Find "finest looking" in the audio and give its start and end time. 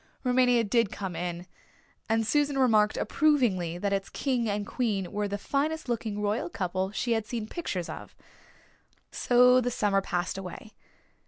5.37-6.19